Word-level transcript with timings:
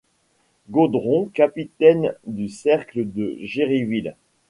Godron 0.71 1.27
capitaine 1.31 2.15
du 2.25 2.49
cercle 2.49 3.03
de 3.07 3.37
Géryville. 3.43 4.15